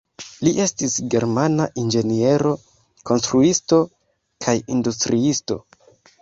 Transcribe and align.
Li 0.45 0.51
estis 0.63 0.93
germana 1.15 1.67
inĝeniero, 1.81 2.53
konstruisto 3.11 3.81
kaj 4.47 4.57
industriisto. 4.79 5.61